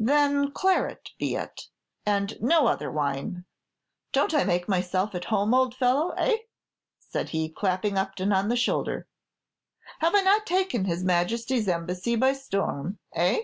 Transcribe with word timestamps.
"Then 0.00 0.52
claret 0.52 1.10
be 1.18 1.34
it, 1.36 1.68
and 2.06 2.40
no 2.40 2.66
other 2.66 2.90
wine. 2.90 3.44
Don't 4.12 4.32
I 4.32 4.42
make 4.42 4.66
myself 4.66 5.14
at 5.14 5.26
home, 5.26 5.52
old 5.52 5.74
fellow, 5.74 6.12
eh?" 6.12 6.38
said 6.98 7.28
he, 7.28 7.50
clapping 7.50 7.98
Upton 7.98 8.32
on 8.32 8.48
the 8.48 8.56
shoulder. 8.56 9.06
"Have 9.98 10.14
I 10.14 10.22
not 10.22 10.46
taken 10.46 10.86
his 10.86 11.04
Majesty's 11.04 11.68
Embassy 11.68 12.16
by 12.16 12.32
storm, 12.32 13.00
eh?" 13.12 13.40